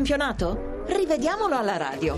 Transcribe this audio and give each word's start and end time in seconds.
campionato? 0.00 0.84
Rivediamolo 0.86 1.58
alla 1.58 1.76
radio. 1.76 2.16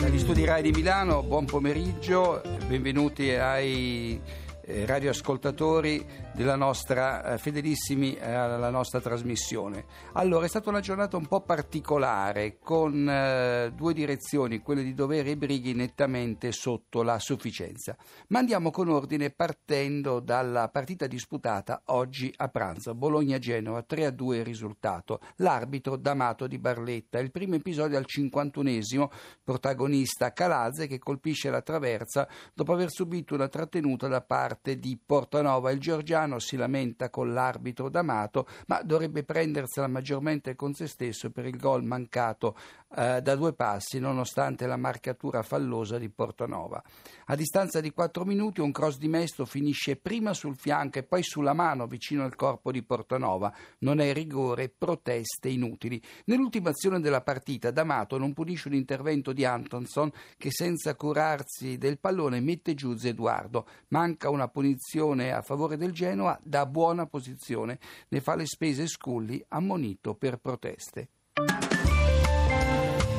Dagli 0.00 0.18
studi 0.18 0.44
Rai 0.44 0.60
di 0.60 0.70
Milano, 0.70 1.22
buon 1.22 1.46
pomeriggio, 1.46 2.42
benvenuti 2.66 3.30
ai 3.30 4.20
eh, 4.66 4.86
radioascoltatori 4.86 6.04
della 6.32 6.56
nostra, 6.56 7.34
eh, 7.34 7.38
fedelissimi 7.38 8.14
eh, 8.14 8.32
alla 8.32 8.70
nostra 8.70 9.00
trasmissione. 9.00 9.84
Allora, 10.12 10.46
è 10.46 10.48
stata 10.48 10.70
una 10.70 10.80
giornata 10.80 11.16
un 11.16 11.26
po' 11.26 11.42
particolare, 11.42 12.58
con 12.58 13.08
eh, 13.08 13.72
due 13.74 13.92
direzioni, 13.92 14.60
quelle 14.60 14.82
di 14.82 14.94
dovere 14.94 15.30
e 15.30 15.36
brighi 15.36 15.74
nettamente 15.74 16.52
sotto 16.52 17.02
la 17.02 17.18
sufficienza. 17.18 17.96
Ma 18.28 18.38
andiamo 18.38 18.70
con 18.70 18.88
ordine 18.88 19.30
partendo 19.30 20.20
dalla 20.20 20.68
partita 20.68 21.06
disputata 21.06 21.82
oggi 21.86 22.32
a 22.36 22.48
pranzo. 22.48 22.94
Bologna-Genova 22.94 23.84
3-2 23.88 24.34
il 24.34 24.44
risultato. 24.44 25.20
L'arbitro 25.36 25.96
D'Amato 25.96 26.46
di 26.46 26.58
Barletta. 26.58 27.18
Il 27.18 27.30
primo 27.30 27.54
episodio 27.54 27.98
al 27.98 28.06
51esimo, 28.06 29.08
protagonista 29.42 30.32
Calazze 30.32 30.86
che 30.86 30.98
colpisce 30.98 31.50
la 31.50 31.60
traversa 31.60 32.26
dopo 32.54 32.72
aver 32.72 32.90
subito 32.90 33.34
una 33.34 33.48
trattenuta 33.48 34.08
da 34.08 34.20
parte 34.20 34.53
di 34.62 34.98
Portanova. 35.04 35.70
Il 35.70 35.80
Giorgiano 35.80 36.38
si 36.38 36.56
lamenta 36.56 37.10
con 37.10 37.32
l'arbitro 37.32 37.88
D'Amato, 37.88 38.46
ma 38.66 38.82
dovrebbe 38.82 39.24
prendersela 39.24 39.86
maggiormente 39.86 40.54
con 40.54 40.74
se 40.74 40.86
stesso 40.86 41.30
per 41.30 41.46
il 41.46 41.56
gol 41.56 41.84
mancato 41.84 42.56
eh, 42.96 43.20
da 43.20 43.34
due 43.34 43.52
passi, 43.52 43.98
nonostante 43.98 44.66
la 44.66 44.76
marcatura 44.76 45.42
fallosa 45.42 45.98
di 45.98 46.08
Portanova. 46.08 46.82
A 47.26 47.34
distanza 47.36 47.80
di 47.80 47.92
quattro 47.92 48.24
minuti 48.24 48.60
un 48.60 48.72
cross 48.72 48.98
di 48.98 49.08
Mesto 49.08 49.44
finisce 49.44 49.96
prima 49.96 50.32
sul 50.32 50.56
fianco 50.56 50.98
e 50.98 51.02
poi 51.02 51.22
sulla 51.22 51.52
mano 51.52 51.86
vicino 51.86 52.24
al 52.24 52.34
corpo 52.34 52.70
di 52.70 52.82
Portanova. 52.82 53.52
Non 53.78 54.00
è 54.00 54.12
rigore, 54.12 54.68
proteste 54.68 55.48
inutili. 55.48 56.00
Nell'ultima 56.26 56.70
azione 56.70 57.00
della 57.00 57.22
partita 57.22 57.70
D'Amato 57.70 58.18
non 58.18 58.32
punisce 58.32 58.68
un 58.68 58.74
intervento 58.74 59.32
di 59.32 59.44
Antonson 59.44 60.10
che 60.36 60.50
senza 60.50 60.94
curarsi 60.94 61.78
del 61.78 61.98
pallone 61.98 62.40
mette 62.40 62.74
giù 62.74 62.94
Edoardo. 63.02 63.66
Manca 63.88 64.30
una 64.30 64.43
punizione 64.48 65.32
a 65.32 65.42
favore 65.42 65.76
del 65.76 65.92
Genoa 65.92 66.38
da 66.42 66.66
buona 66.66 67.06
posizione, 67.06 67.78
ne 68.08 68.20
fa 68.20 68.34
le 68.34 68.46
spese 68.46 68.86
Sculli, 68.86 69.44
ammonito 69.48 70.14
per 70.14 70.38
proteste. 70.38 71.08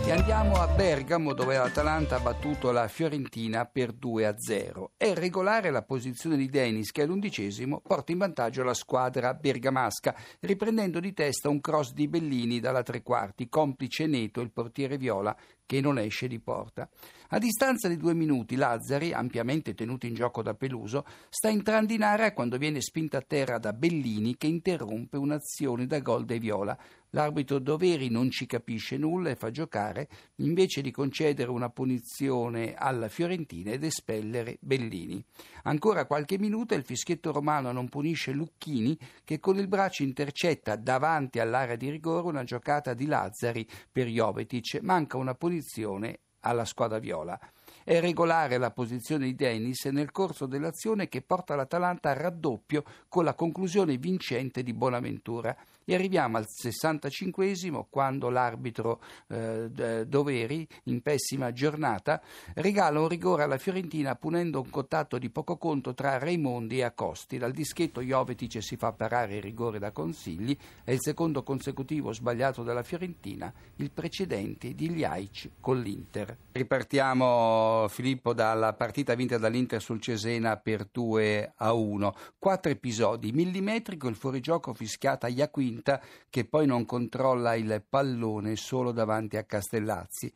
E 0.07 0.11
andiamo 0.11 0.61
a 0.61 0.67
Bergamo 0.67 1.33
dove 1.33 1.57
l'Atalanta 1.57 2.17
ha 2.17 2.19
battuto 2.19 2.71
la 2.71 2.87
Fiorentina 2.87 3.65
per 3.65 3.91
2 3.91 4.27
a 4.27 4.35
0. 4.37 4.91
È 4.97 5.15
regolare 5.15 5.71
la 5.71 5.81
posizione 5.81 6.37
di 6.37 6.47
Denis 6.47 6.91
che 6.91 7.01
all'undicesimo 7.01 7.81
porta 7.81 8.11
in 8.11 8.19
vantaggio 8.19 8.61
la 8.61 8.75
squadra 8.75 9.33
bergamasca, 9.33 10.15
riprendendo 10.41 10.99
di 10.99 11.11
testa 11.11 11.49
un 11.49 11.59
cross 11.59 11.91
di 11.91 12.07
Bellini 12.07 12.59
dalla 12.59 12.83
tre 12.83 13.01
quarti, 13.01 13.49
complice 13.49 14.05
Neto 14.05 14.41
il 14.41 14.51
portiere 14.51 14.97
viola 14.97 15.35
che 15.65 15.81
non 15.81 15.97
esce 15.97 16.27
di 16.27 16.39
porta. 16.39 16.87
A 17.29 17.39
distanza 17.39 17.87
di 17.87 17.97
due 17.97 18.13
minuti 18.13 18.55
Lazzari, 18.55 19.11
ampiamente 19.11 19.73
tenuto 19.73 20.05
in 20.05 20.13
gioco 20.13 20.43
da 20.43 20.53
Peluso, 20.53 21.05
sta 21.29 21.49
entrando 21.49 21.91
in 21.91 22.03
area 22.03 22.33
quando 22.33 22.57
viene 22.57 22.81
spinta 22.81 23.17
a 23.17 23.25
terra 23.25 23.57
da 23.57 23.73
Bellini 23.73 24.37
che 24.37 24.45
interrompe 24.45 25.17
un'azione 25.17 25.87
da 25.87 25.99
gol 25.99 26.25
dei 26.25 26.37
Viola. 26.37 26.77
L'arbitro 27.15 27.59
Doveri 27.59 28.09
non 28.09 28.29
ci 28.29 28.45
capisce 28.45 28.97
nulla 28.97 29.29
e 29.29 29.37
fa 29.37 29.49
giocare 29.49 30.09
invece 30.39 30.81
di 30.81 30.91
concedere 30.91 31.49
una 31.49 31.69
punizione 31.69 32.73
alla 32.73 33.07
Fiorentina 33.07 33.71
ed 33.71 33.85
espellere 33.85 34.57
Bellini. 34.59 35.23
Ancora 35.63 36.07
qualche 36.07 36.37
minuto 36.37 36.73
e 36.73 36.77
il 36.77 36.83
fischietto 36.83 37.31
romano 37.31 37.71
non 37.71 37.87
punisce 37.87 38.33
Lucchini 38.33 38.99
che 39.23 39.39
con 39.39 39.57
il 39.57 39.69
braccio 39.69 40.03
intercetta 40.03 40.75
davanti 40.75 41.39
all'area 41.39 41.77
di 41.77 41.89
rigore 41.89 42.27
una 42.27 42.43
giocata 42.43 42.93
di 42.93 43.05
Lazzari 43.05 43.65
per 43.89 44.07
Jovetic. 44.07 44.81
Manca 44.81 45.15
una 45.15 45.35
punizione 45.35 46.19
alla 46.41 46.65
squadra 46.65 46.99
viola. 46.99 47.39
È 47.81 47.99
regolare 48.01 48.57
la 48.57 48.71
posizione 48.71 49.25
di 49.25 49.35
Dennis 49.35 49.85
nel 49.85 50.11
corso 50.11 50.47
dell'azione 50.47 51.07
che 51.07 51.21
porta 51.21 51.55
l'Atalanta 51.55 52.09
al 52.09 52.17
raddoppio 52.17 52.83
con 53.07 53.23
la 53.23 53.35
conclusione 53.35 53.95
vincente 53.97 54.63
di 54.63 54.73
Bonaventura. 54.73 55.55
E 55.87 55.93
arriviamo 55.93 56.37
al 56.37 56.47
65esimo 56.49 57.85
quando 57.91 58.29
l'arbitro 58.29 58.99
eh, 59.27 60.05
Doveri, 60.07 60.67
in 60.85 61.01
pessima 61.01 61.51
giornata, 61.51 62.19
regala 62.55 62.99
un 62.99 63.07
rigore 63.07 63.43
alla 63.43 63.59
Fiorentina 63.59 64.15
punendo 64.15 64.61
un 64.61 64.71
contatto 64.71 65.19
di 65.19 65.29
poco 65.29 65.57
conto 65.57 65.93
tra 65.93 66.17
Raimondi 66.17 66.79
e 66.79 66.83
Acosti. 66.85 67.37
Dal 67.37 67.51
dischetto 67.51 68.01
Jovetic 68.01 68.63
si 68.63 68.77
fa 68.77 68.93
parare 68.93 69.35
il 69.35 69.43
rigore 69.43 69.77
da 69.77 69.91
Consigli, 69.91 70.57
è 70.83 70.89
il 70.89 71.01
secondo 71.01 71.43
consecutivo 71.43 72.11
sbagliato 72.13 72.63
dalla 72.63 72.81
Fiorentina, 72.81 73.53
il 73.75 73.91
precedente 73.91 74.73
di 74.73 74.89
Gliaic 74.89 75.51
con 75.59 75.79
l'Inter. 75.79 76.35
Ripartiamo 76.51 77.87
Filippo 77.89 78.33
dalla 78.33 78.73
partita 78.73 79.13
vinta 79.13 79.37
dall'Inter 79.37 79.79
sul 79.79 80.01
Cesena 80.01 80.57
per 80.57 80.87
2 80.91 81.53
a 81.57 81.73
1. 81.73 82.15
Quattro 82.39 82.71
episodi, 82.71 83.31
millimetrico 83.31 84.07
il 84.07 84.15
fuorigioco 84.15 84.73
fischiata 84.73 85.27
a 85.27 85.29
Iaquinta 85.75 86.01
che 86.29 86.45
poi 86.45 86.65
non 86.65 86.85
controlla 86.85 87.55
il 87.55 87.83
pallone 87.87 88.55
solo 88.55 88.91
davanti 88.91 89.37
a 89.37 89.43
Castellazzi. 89.43 90.31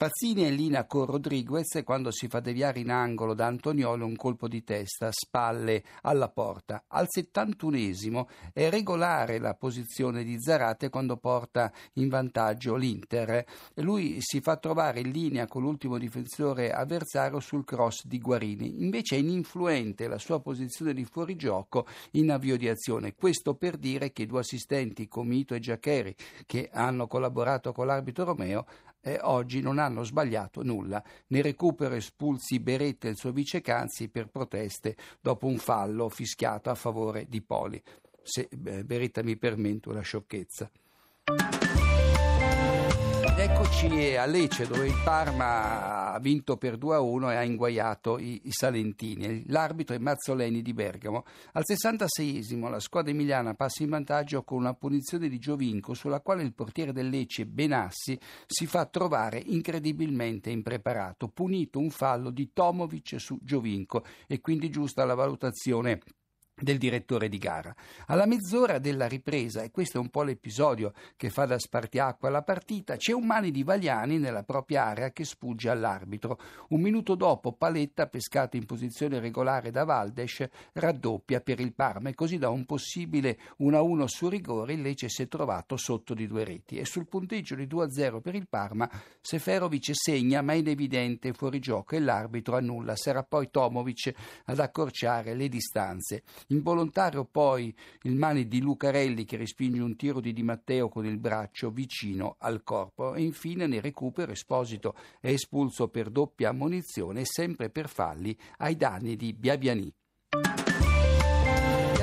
Pazzini 0.00 0.44
è 0.44 0.46
in 0.46 0.54
linea 0.54 0.86
con 0.86 1.04
Rodriguez 1.04 1.82
quando 1.84 2.10
si 2.10 2.26
fa 2.26 2.40
deviare 2.40 2.80
in 2.80 2.90
angolo 2.90 3.34
da 3.34 3.44
Antoniolo 3.44 4.06
un 4.06 4.16
colpo 4.16 4.48
di 4.48 4.64
testa, 4.64 5.10
spalle 5.12 5.84
alla 6.00 6.30
porta. 6.30 6.84
Al 6.86 7.06
71esimo 7.14 8.26
è 8.54 8.70
regolare 8.70 9.38
la 9.38 9.52
posizione 9.52 10.24
di 10.24 10.40
Zarate 10.40 10.88
quando 10.88 11.18
porta 11.18 11.70
in 11.96 12.08
vantaggio 12.08 12.76
l'Inter. 12.76 13.44
Lui 13.74 14.16
si 14.20 14.40
fa 14.40 14.56
trovare 14.56 15.00
in 15.00 15.10
linea 15.10 15.46
con 15.46 15.60
l'ultimo 15.60 15.98
difensore 15.98 16.72
avversario 16.72 17.38
sul 17.38 17.66
cross 17.66 18.06
di 18.06 18.20
Guarini. 18.20 18.82
Invece 18.82 19.16
è 19.16 19.18
ininfluente 19.18 20.08
la 20.08 20.16
sua 20.16 20.40
posizione 20.40 20.94
di 20.94 21.04
fuorigioco 21.04 21.86
in 22.12 22.30
avvio 22.30 22.56
di 22.56 22.70
azione. 22.70 23.14
Questo 23.14 23.52
per 23.52 23.76
dire 23.76 24.12
che 24.12 24.22
i 24.22 24.26
due 24.26 24.40
assistenti, 24.40 25.08
Comito 25.08 25.52
e 25.52 25.60
Giaccheri, 25.60 26.16
che 26.46 26.70
hanno 26.72 27.06
collaborato 27.06 27.72
con 27.72 27.84
l'arbitro 27.84 28.24
Romeo, 28.24 28.64
eh, 29.00 29.18
oggi 29.22 29.60
non 29.60 29.78
hanno 29.78 30.02
sbagliato 30.02 30.62
nulla. 30.62 31.02
Ne 31.28 31.42
recupero 31.42 31.94
espulsi 31.94 32.60
Beretta 32.60 33.08
e 33.08 33.10
il 33.10 33.16
suo 33.16 33.32
vice 33.32 33.60
Canzi 33.60 34.08
per 34.08 34.28
proteste 34.28 34.96
dopo 35.20 35.46
un 35.46 35.58
fallo 35.58 36.08
fischiato 36.08 36.70
a 36.70 36.74
favore 36.74 37.26
di 37.28 37.42
Poli. 37.42 37.82
Se 38.22 38.48
eh, 38.50 38.84
Beretta 38.84 39.22
mi 39.22 39.36
permette 39.36 39.88
una 39.88 40.02
sciocchezza. 40.02 40.70
Eccoci 43.40 44.16
a 44.16 44.26
Lecce 44.26 44.66
dove 44.66 44.86
il 44.86 45.00
Parma 45.02 46.12
ha 46.12 46.18
vinto 46.18 46.58
per 46.58 46.76
2-1 46.76 47.30
e 47.30 47.36
ha 47.36 47.42
inguaiato 47.42 48.18
i, 48.18 48.38
i, 48.44 48.50
Salentini. 48.52 49.44
L'arbitro 49.46 49.96
è 49.96 49.98
Mazzoleni 49.98 50.60
di 50.60 50.74
Bergamo. 50.74 51.24
Al 51.52 51.64
66esimo 51.66 52.68
la 52.68 52.80
squadra 52.80 53.12
emiliana 53.12 53.54
passa 53.54 53.82
in 53.82 53.88
vantaggio 53.88 54.42
con 54.42 54.58
una 54.58 54.74
punizione 54.74 55.30
di 55.30 55.38
Giovinco 55.38 55.94
sulla 55.94 56.20
quale 56.20 56.42
il 56.42 56.52
portiere 56.52 56.92
del 56.92 57.08
Lecce 57.08 57.46
Benassi 57.46 58.20
si 58.46 58.66
fa 58.66 58.84
trovare 58.84 59.42
incredibilmente 59.42 60.50
impreparato. 60.50 61.28
Punito 61.28 61.78
un 61.78 61.88
fallo 61.88 62.28
di 62.28 62.50
Tomovic 62.52 63.18
su 63.18 63.38
Giovinco 63.40 64.04
e 64.26 64.42
quindi 64.42 64.68
giusta 64.68 65.06
la 65.06 65.14
valutazione 65.14 66.00
del 66.60 66.78
direttore 66.78 67.28
di 67.28 67.38
gara. 67.38 67.74
Alla 68.06 68.26
mezz'ora 68.26 68.78
della 68.78 69.06
ripresa, 69.06 69.62
e 69.62 69.70
questo 69.70 69.98
è 69.98 70.00
un 70.00 70.08
po' 70.08 70.22
l'episodio 70.22 70.92
che 71.16 71.30
fa 71.30 71.46
da 71.46 71.58
spartiacqua 71.58 72.28
alla 72.28 72.42
partita, 72.42 72.96
c'è 72.96 73.12
un 73.12 73.26
mani 73.26 73.50
di 73.50 73.62
Vagliani 73.62 74.18
nella 74.18 74.42
propria 74.42 74.84
area 74.84 75.10
che 75.10 75.24
sfugge 75.24 75.68
all'arbitro. 75.68 76.38
Un 76.68 76.80
minuto 76.80 77.14
dopo 77.14 77.52
Paletta, 77.52 78.06
pescato 78.06 78.56
in 78.56 78.66
posizione 78.66 79.20
regolare 79.20 79.70
da 79.70 79.84
Valdes, 79.84 80.46
raddoppia 80.72 81.40
per 81.40 81.60
il 81.60 81.72
Parma 81.72 82.08
e 82.08 82.14
così 82.14 82.38
da 82.38 82.48
un 82.48 82.64
possibile 82.66 83.38
1-1 83.60 84.04
su 84.06 84.28
rigore 84.28 84.74
il 84.74 84.82
Lecce 84.82 85.08
si 85.08 85.22
è 85.22 85.28
trovato 85.28 85.76
sotto 85.76 86.14
di 86.14 86.26
due 86.26 86.44
reti 86.44 86.78
e 86.78 86.84
sul 86.84 87.06
punteggio 87.06 87.54
di 87.54 87.66
2-0 87.66 88.20
per 88.20 88.34
il 88.34 88.48
Parma 88.48 88.88
Seferovic 89.20 89.90
segna 89.92 90.42
ma 90.42 90.54
in 90.54 90.68
evidente 90.68 91.32
fuorigioco 91.32 91.94
e 91.94 92.00
l'arbitro 92.00 92.56
annulla. 92.56 92.96
Sarà 92.96 93.22
poi 93.22 93.50
Tomovic 93.50 94.12
ad 94.46 94.58
accorciare 94.58 95.34
le 95.34 95.48
distanze. 95.48 96.22
Involontario 96.50 97.24
poi 97.24 97.72
il 98.02 98.16
mani 98.16 98.48
di 98.48 98.60
Lucarelli 98.60 99.24
che 99.24 99.36
respinge 99.36 99.80
un 99.80 99.94
tiro 99.94 100.20
di 100.20 100.32
Di 100.32 100.42
Matteo 100.42 100.88
con 100.88 101.06
il 101.06 101.16
braccio 101.16 101.70
vicino 101.70 102.34
al 102.38 102.64
corpo 102.64 103.14
e 103.14 103.22
infine 103.22 103.66
nel 103.66 103.82
recupero 103.82 104.32
Esposito 104.32 104.96
è 105.20 105.28
espulso 105.28 105.88
per 105.88 106.10
doppia 106.10 106.48
ammonizione 106.48 107.24
sempre 107.24 107.70
per 107.70 107.88
falli 107.88 108.36
ai 108.58 108.76
danni 108.76 109.14
di 109.14 109.32
Biabiani. 109.32 109.94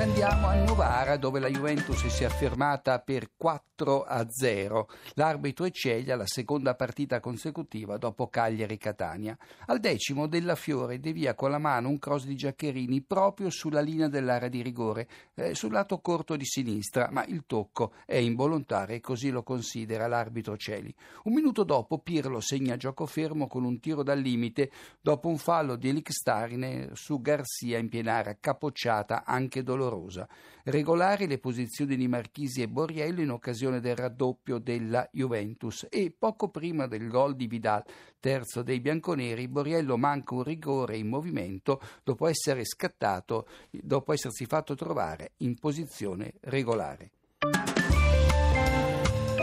Andiamo 0.08 0.46
a 0.46 0.54
Novara 0.54 1.16
dove 1.18 1.38
la 1.38 1.48
Juventus 1.48 2.06
si 2.06 2.22
è 2.22 2.26
affermata 2.26 2.98
per 2.98 3.32
4 3.36 4.04
a 4.04 4.26
0. 4.28 4.88
L'arbitro 5.14 5.66
è 5.66 6.04
la 6.06 6.26
seconda 6.26 6.74
partita 6.74 7.20
consecutiva 7.20 7.98
dopo 7.98 8.26
Cagliari-Catania. 8.26 9.36
Al 9.66 9.80
decimo 9.80 10.26
della 10.26 10.54
Fiore 10.54 10.98
devia 10.98 11.34
con 11.34 11.50
la 11.50 11.58
mano 11.58 11.90
un 11.90 11.98
cross 11.98 12.24
di 12.24 12.34
Giaccherini 12.34 13.02
proprio 13.02 13.50
sulla 13.50 13.80
linea 13.80 14.08
dell'area 14.08 14.48
di 14.48 14.62
rigore, 14.62 15.08
eh, 15.34 15.54
sul 15.54 15.72
lato 15.72 16.00
corto 16.00 16.36
di 16.36 16.46
sinistra, 16.46 17.10
ma 17.12 17.24
il 17.26 17.44
tocco 17.46 17.92
è 18.06 18.16
involontario 18.16 18.96
e 18.96 19.00
così 19.00 19.28
lo 19.28 19.42
considera 19.42 20.08
l'arbitro 20.08 20.56
Celi. 20.56 20.92
Un 21.24 21.34
minuto 21.34 21.64
dopo 21.64 21.98
Pirlo 21.98 22.40
segna 22.40 22.76
gioco 22.76 23.04
fermo 23.04 23.46
con 23.46 23.62
un 23.62 23.78
tiro 23.78 24.02
dal 24.02 24.18
limite 24.18 24.70
dopo 25.00 25.28
un 25.28 25.38
fallo 25.38 25.76
di 25.76 25.90
Elixtarine 25.90 26.90
su 26.94 27.20
Garzia 27.20 27.78
in 27.78 27.88
piena 27.90 28.14
area, 28.14 28.36
capocciata 28.40 29.24
anche 29.24 29.62
dolorosa 29.62 29.97
dolorosa. 29.98 30.28
Regolari 30.64 31.26
le 31.26 31.38
posizioni 31.38 31.96
di 31.96 32.08
Marchisi 32.08 32.62
e 32.62 32.68
Borriello 32.68 33.20
in 33.20 33.30
occasione 33.30 33.80
del 33.80 33.96
raddoppio 33.96 34.58
della 34.58 35.08
Juventus 35.12 35.86
e 35.90 36.14
poco 36.16 36.48
prima 36.48 36.86
del 36.86 37.08
gol 37.08 37.34
di 37.34 37.46
Vidal, 37.46 37.84
terzo 38.20 38.62
dei 38.62 38.80
bianconeri, 38.80 39.48
Borriello 39.48 39.96
manca 39.96 40.34
un 40.34 40.44
rigore 40.44 40.96
in 40.96 41.08
movimento 41.08 41.80
dopo 42.04 42.26
essere 42.26 42.64
scattato, 42.64 43.48
dopo 43.70 44.12
essersi 44.12 44.46
fatto 44.46 44.74
trovare 44.74 45.32
in 45.38 45.58
posizione 45.58 46.34
regolare. 46.40 47.10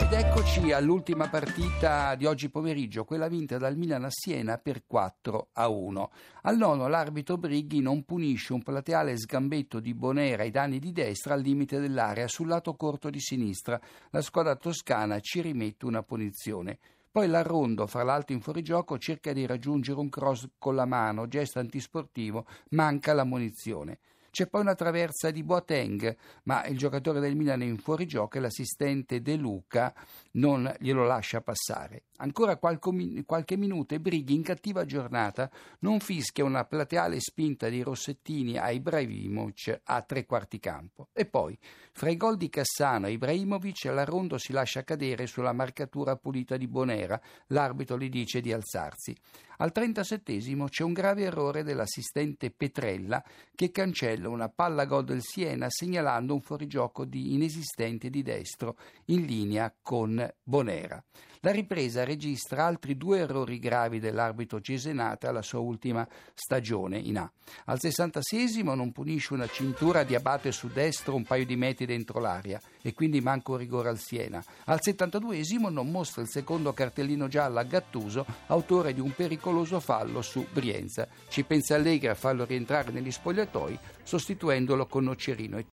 Ed 0.06 0.12
eccoci 0.12 0.70
all'ultima 0.70 1.28
partita 1.28 2.14
di 2.14 2.26
oggi 2.26 2.48
pomeriggio, 2.48 3.02
quella 3.02 3.26
vinta 3.26 3.58
dal 3.58 3.76
Milan 3.76 4.04
a 4.04 4.08
Siena 4.08 4.56
per 4.56 4.84
4 4.86 5.48
a 5.54 5.66
1. 5.66 6.10
Al 6.42 6.56
nono 6.56 6.86
l'arbitro 6.86 7.36
Brighi 7.36 7.80
non 7.80 8.04
punisce 8.04 8.52
un 8.52 8.62
plateale 8.62 9.18
sgambetto 9.18 9.80
di 9.80 9.94
Bonera 9.94 10.44
ai 10.44 10.52
danni 10.52 10.78
di 10.78 10.92
destra 10.92 11.34
al 11.34 11.40
limite 11.40 11.80
dell'area 11.80 12.28
sul 12.28 12.46
lato 12.46 12.76
corto 12.76 13.10
di 13.10 13.18
sinistra. 13.18 13.80
La 14.10 14.20
squadra 14.20 14.54
toscana 14.54 15.18
ci 15.18 15.40
rimette 15.40 15.86
una 15.86 16.04
punizione. 16.04 16.78
Poi 17.10 17.26
l'Arrondo, 17.26 17.88
fra 17.88 18.04
l'altro 18.04 18.32
in 18.32 18.42
fuorigioco, 18.42 18.98
cerca 18.98 19.32
di 19.32 19.44
raggiungere 19.44 19.98
un 19.98 20.08
cross 20.08 20.50
con 20.56 20.76
la 20.76 20.86
mano, 20.86 21.26
gesto 21.26 21.58
antisportivo, 21.58 22.46
manca 22.68 23.12
la 23.12 23.24
munizione. 23.24 23.98
C'è 24.36 24.48
poi 24.48 24.60
una 24.60 24.74
traversa 24.74 25.30
di 25.30 25.42
Boateng, 25.42 26.14
ma 26.42 26.66
il 26.66 26.76
giocatore 26.76 27.20
del 27.20 27.34
Milan 27.34 27.62
è 27.62 27.64
in 27.64 27.78
fuorigioco 27.78 28.36
e 28.36 28.40
l'assistente 28.40 29.22
De 29.22 29.34
Luca 29.34 29.94
non 30.32 30.70
glielo 30.78 31.06
lascia 31.06 31.40
passare. 31.40 32.02
Ancora 32.18 32.56
qualche, 32.56 33.56
minuto 33.56 33.94
e 33.94 34.00
Brighi 34.00 34.34
in 34.34 34.42
cattiva 34.42 34.84
giornata 34.84 35.50
non 35.80 36.00
fischia 36.00 36.44
una 36.44 36.64
plateale 36.64 37.18
spinta 37.18 37.70
di 37.70 37.82
Rossettini 37.82 38.58
a 38.58 38.70
Ibrahimovic 38.70 39.80
a 39.84 40.02
tre 40.02 40.26
quarti 40.26 40.58
campo. 40.58 41.08
E 41.14 41.24
poi, 41.24 41.58
fra 41.92 42.10
i 42.10 42.16
gol 42.18 42.36
di 42.36 42.50
Cassano 42.50 43.06
e 43.06 43.12
Ibrahimovic, 43.12 43.84
la 43.86 44.04
Rondo 44.04 44.36
si 44.36 44.52
lascia 44.52 44.84
cadere 44.84 45.26
sulla 45.26 45.52
marcatura 45.52 46.16
pulita 46.16 46.58
di 46.58 46.66
Bonera. 46.66 47.18
L'arbitro 47.48 47.98
gli 47.98 48.10
dice 48.10 48.42
di 48.42 48.52
alzarsi. 48.52 49.14
Al 49.58 49.72
37 49.72 50.38
c'è 50.68 50.82
un 50.82 50.92
grave 50.92 51.22
errore 51.22 51.62
dell'assistente 51.62 52.50
Petrella 52.50 53.24
che 53.54 53.70
cancella 53.70 54.25
una 54.26 54.48
palla 54.48 54.84
gol 54.84 55.04
del 55.04 55.22
Siena 55.22 55.68
segnalando 55.70 56.34
un 56.34 56.40
fuorigioco 56.40 57.04
di 57.04 57.34
inesistente 57.34 58.10
di 58.10 58.22
destro 58.22 58.76
in 59.06 59.24
linea 59.24 59.74
con 59.80 60.28
Bonera. 60.42 61.02
La 61.46 61.52
ripresa 61.52 62.02
registra 62.02 62.64
altri 62.64 62.96
due 62.96 63.20
errori 63.20 63.60
gravi 63.60 64.00
dell'arbitro 64.00 64.60
Cesenata 64.60 65.28
alla 65.28 65.42
sua 65.42 65.60
ultima 65.60 66.04
stagione 66.34 66.98
in 66.98 67.18
A. 67.18 67.30
Al 67.66 67.78
66 67.78 68.64
non 68.64 68.90
punisce 68.90 69.32
una 69.32 69.46
cintura 69.46 70.02
di 70.02 70.16
abate 70.16 70.50
su 70.50 70.66
destro 70.66 71.14
un 71.14 71.22
paio 71.22 71.46
di 71.46 71.54
metri 71.54 71.86
dentro 71.86 72.18
l'aria 72.18 72.60
e 72.82 72.92
quindi 72.94 73.20
manca 73.20 73.52
un 73.52 73.58
rigore 73.58 73.90
al 73.90 73.98
Siena. 73.98 74.42
Al 74.64 74.80
72 74.82 75.40
non 75.70 75.88
mostra 75.88 76.22
il 76.22 76.28
secondo 76.28 76.72
cartellino 76.72 77.28
giallo 77.28 77.60
a 77.60 77.62
Gattuso, 77.62 78.26
autore 78.46 78.92
di 78.92 78.98
un 78.98 79.12
pericoloso 79.14 79.78
fallo 79.78 80.22
su 80.22 80.44
Brienza. 80.52 81.06
Ci 81.28 81.44
pensa 81.44 81.76
Allegri 81.76 82.08
a 82.08 82.14
farlo 82.14 82.44
rientrare 82.44 82.90
negli 82.90 83.12
spogliatoi 83.12 83.78
sostituendolo 84.18 84.86
con 84.86 85.04
Nocerino 85.04 85.58